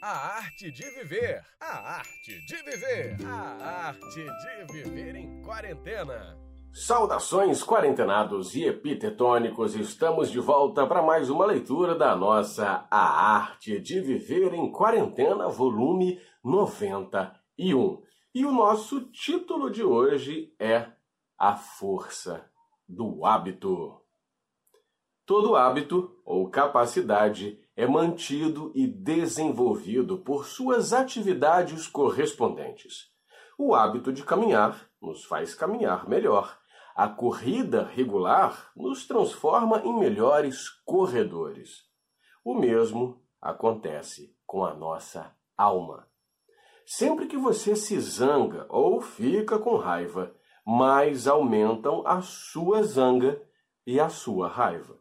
[0.00, 1.44] A arte de viver.
[1.60, 3.16] A arte de viver.
[3.26, 6.38] A arte de viver em quarentena.
[6.72, 13.80] Saudações quarentenados e epitetônicos, estamos de volta para mais uma leitura da nossa A Arte
[13.80, 18.00] de Viver em Quarentena, volume 91.
[18.32, 20.92] E o nosso título de hoje é
[21.36, 22.48] A Força
[22.88, 24.00] do Hábito.
[25.26, 33.08] Todo hábito ou capacidade é mantido e desenvolvido por suas atividades correspondentes.
[33.56, 36.58] O hábito de caminhar nos faz caminhar melhor.
[36.92, 41.84] A corrida regular nos transforma em melhores corredores.
[42.44, 46.08] O mesmo acontece com a nossa alma.
[46.84, 50.34] Sempre que você se zanga ou fica com raiva,
[50.66, 53.40] mais aumentam a sua zanga
[53.86, 54.98] e a sua raiva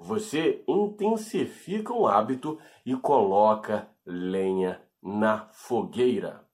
[0.00, 6.48] você intensifica o hábito e coloca lenha na fogueira.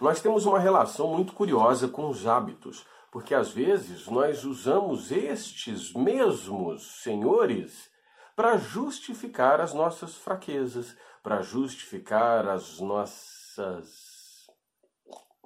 [0.00, 5.92] Nós temos uma relação muito curiosa com os hábitos, porque às vezes nós usamos estes
[5.92, 7.90] mesmos senhores
[8.36, 14.46] para justificar as nossas fraquezas, para justificar as nossas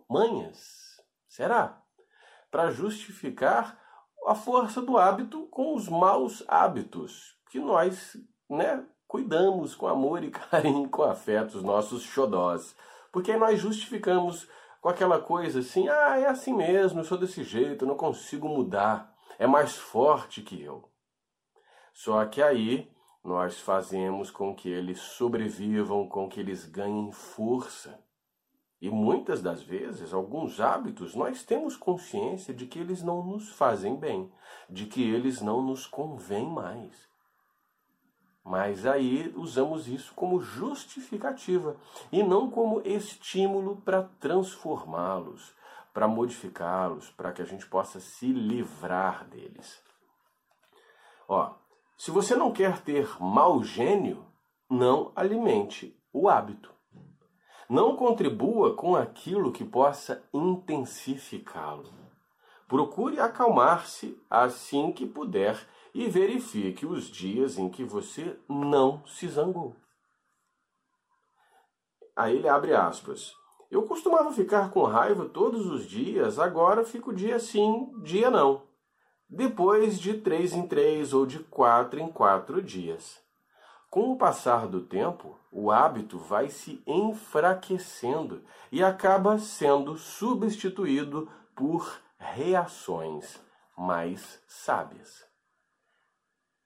[0.08, 1.00] manhas.
[1.28, 1.82] Será?
[2.50, 3.87] Para justificar
[4.28, 8.14] a força do hábito com os maus hábitos que nós,
[8.48, 12.76] né, cuidamos com amor e carinho, com afeto, os nossos xodós.
[13.10, 14.46] Porque aí nós justificamos
[14.82, 18.46] com aquela coisa assim: ah, é assim mesmo, eu sou desse jeito, eu não consigo
[18.48, 20.86] mudar, é mais forte que eu.
[21.94, 22.92] Só que aí
[23.24, 27.98] nós fazemos com que eles sobrevivam, com que eles ganhem força.
[28.80, 33.96] E muitas das vezes, alguns hábitos, nós temos consciência de que eles não nos fazem
[33.96, 34.32] bem,
[34.70, 37.08] de que eles não nos convêm mais.
[38.44, 41.76] Mas aí usamos isso como justificativa
[42.10, 45.54] e não como estímulo para transformá-los,
[45.92, 49.82] para modificá-los, para que a gente possa se livrar deles.
[51.28, 51.56] Ó,
[51.96, 54.24] se você não quer ter mau gênio,
[54.70, 56.77] não alimente o hábito.
[57.68, 61.92] Não contribua com aquilo que possa intensificá-lo.
[62.66, 65.58] Procure acalmar-se assim que puder
[65.94, 69.76] e verifique os dias em que você não se zangou.
[72.16, 73.34] Aí ele abre aspas.
[73.70, 78.62] Eu costumava ficar com raiva todos os dias, agora fico dia sim, dia não.
[79.28, 83.27] Depois de três em três ou de quatro em quatro dias.
[83.90, 91.98] Com o passar do tempo, o hábito vai se enfraquecendo e acaba sendo substituído por
[92.18, 93.40] reações
[93.76, 95.26] mais sábias.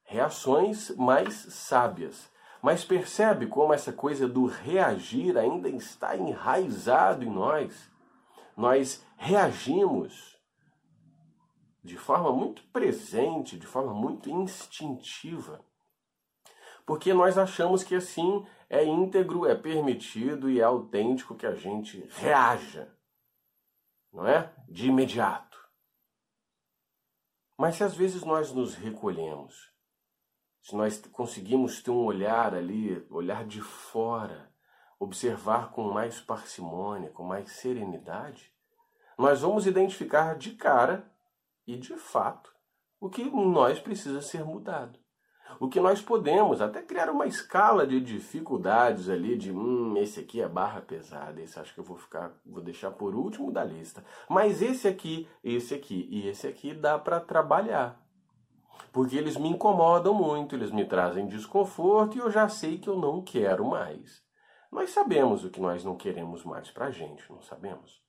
[0.02, 2.28] Reações mais sábias.
[2.60, 7.88] Mas percebe como essa coisa do reagir ainda está enraizado em nós?
[8.56, 10.36] Nós reagimos
[11.84, 15.64] de forma muito presente, de forma muito instintiva
[16.86, 22.06] porque nós achamos que assim é íntegro, é permitido e é autêntico que a gente
[22.10, 22.92] reaja,
[24.12, 24.52] não é?
[24.68, 25.58] De imediato.
[27.58, 29.72] Mas se às vezes nós nos recolhemos,
[30.62, 34.52] se nós conseguimos ter um olhar ali, olhar de fora,
[34.98, 38.52] observar com mais parcimônia, com mais serenidade,
[39.18, 41.12] nós vamos identificar de cara
[41.66, 42.52] e de fato
[43.00, 44.98] o que nós precisa ser mudado.
[45.58, 50.40] O que nós podemos, até criar uma escala de dificuldades ali, de hum, esse aqui
[50.40, 54.04] é barra pesada, esse acho que eu vou ficar, vou deixar por último da lista.
[54.28, 58.00] Mas esse aqui, esse aqui e esse aqui dá para trabalhar.
[58.92, 62.98] Porque eles me incomodam muito, eles me trazem desconforto e eu já sei que eu
[62.98, 64.22] não quero mais.
[64.70, 68.02] Nós sabemos o que nós não queremos mais pra gente, não sabemos?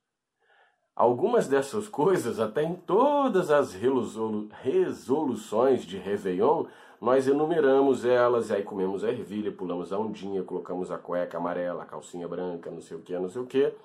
[0.95, 6.67] Algumas dessas coisas, até em todas as resoluções de Réveillon,
[7.03, 11.83] nós enumeramos elas, e aí comemos a ervilha, pulamos a ondinha, colocamos a cueca amarela,
[11.83, 13.75] a calcinha branca, não sei o que, não sei o que,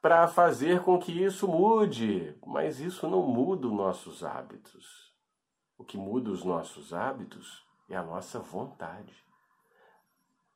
[0.00, 2.34] para fazer com que isso mude.
[2.46, 5.14] Mas isso não muda os nossos hábitos.
[5.76, 9.14] O que muda os nossos hábitos é a nossa vontade,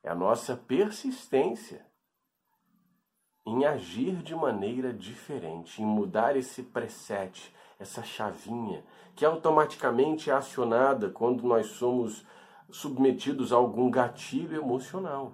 [0.02, 1.84] é a nossa persistência
[3.46, 8.82] em agir de maneira diferente, em mudar esse preset, essa chavinha,
[9.14, 12.26] que automaticamente é acionada quando nós somos
[12.70, 15.32] submetidos a algum gatilho emocional.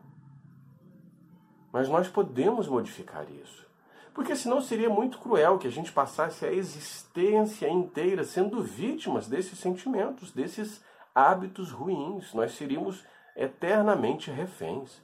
[1.72, 3.64] Mas nós podemos modificar isso.
[4.12, 9.58] Porque senão seria muito cruel que a gente passasse a existência inteira sendo vítimas desses
[9.58, 12.32] sentimentos, desses hábitos ruins.
[12.32, 13.04] Nós seríamos
[13.34, 15.02] eternamente reféns.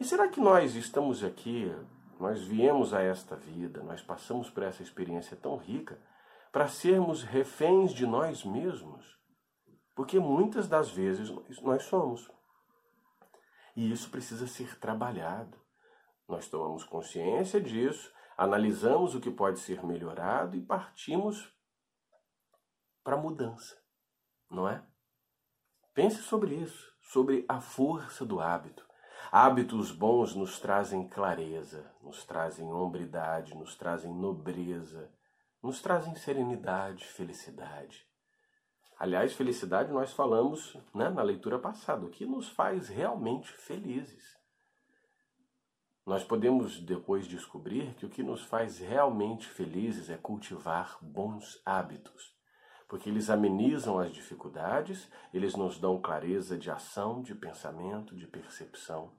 [0.00, 1.70] E será que nós estamos aqui,
[2.18, 5.98] nós viemos a esta vida, nós passamos por essa experiência tão rica
[6.52, 9.18] para sermos reféns de nós mesmos?
[9.94, 11.30] Porque muitas das vezes
[11.62, 12.30] nós somos.
[13.74, 15.58] E isso precisa ser trabalhado.
[16.28, 21.50] Nós tomamos consciência disso, analisamos o que pode ser melhorado e partimos
[23.02, 23.76] para a mudança,
[24.50, 24.84] não é?
[25.92, 28.86] Pense sobre isso, sobre a força do hábito.
[29.30, 35.12] Hábitos bons nos trazem clareza, nos trazem hombridade, nos trazem nobreza,
[35.62, 38.04] nos trazem serenidade, felicidade.
[38.98, 44.36] Aliás, felicidade nós falamos né, na leitura passada, o que nos faz realmente felizes.
[46.04, 52.36] Nós podemos depois descobrir que o que nos faz realmente felizes é cultivar bons hábitos,
[52.88, 59.16] porque eles amenizam as dificuldades, eles nos dão clareza de ação, de pensamento, de percepção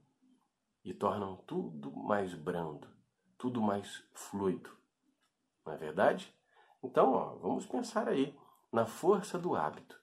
[0.83, 2.87] e tornam tudo mais brando,
[3.37, 4.82] tudo mais fluido.
[5.65, 6.33] Não é verdade?
[6.83, 8.37] Então, ó, vamos pensar aí
[8.71, 9.99] na força do hábito.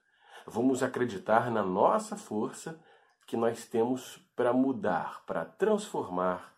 [0.46, 2.80] Vamos acreditar na nossa força
[3.26, 6.54] que nós temos para mudar, para transformar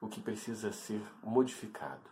[0.00, 2.10] o que precisa ser modificado,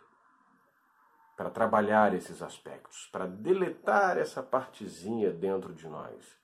[1.37, 6.37] para trabalhar esses aspectos, para deletar essa partezinha dentro de nós.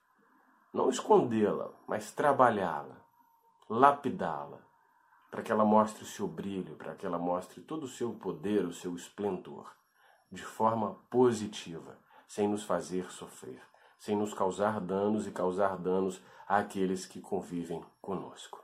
[0.73, 2.97] Não escondê-la, mas trabalhá-la,
[3.69, 4.59] lapidá-la,
[5.33, 8.67] para que ela mostre o seu brilho, para que ela mostre todo o seu poder,
[8.67, 9.67] o seu esplendor
[10.31, 11.97] de forma positiva,
[12.27, 13.59] sem nos fazer sofrer,
[13.97, 18.63] sem nos causar danos e causar danos àqueles que convivem conosco.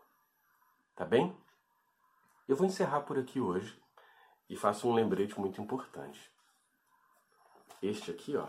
[0.96, 1.36] Tá bem?
[2.48, 3.76] Eu vou encerrar por aqui hoje
[4.48, 6.32] e faço um lembrete muito importante.
[7.82, 8.48] Este aqui, ó,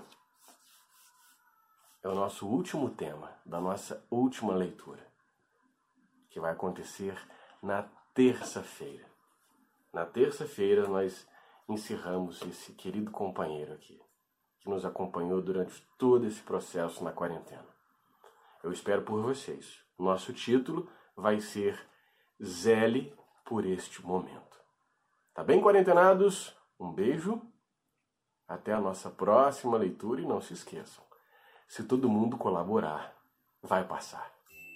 [2.02, 5.10] é o nosso último tema da nossa última leitura,
[6.28, 7.18] que vai acontecer
[7.62, 9.06] na terça-feira.
[9.92, 11.26] Na terça-feira nós
[11.68, 14.00] encerramos esse querido companheiro aqui,
[14.60, 17.66] que nos acompanhou durante todo esse processo na quarentena.
[18.62, 19.82] Eu espero por vocês.
[19.98, 21.78] Nosso título vai ser
[22.42, 24.58] Zele por este momento.
[25.32, 26.56] Tá bem, quarentenados?
[26.78, 27.40] Um beijo.
[28.48, 31.04] Até a nossa próxima leitura e não se esqueçam:
[31.68, 33.16] se todo mundo colaborar,
[33.62, 34.39] vai passar.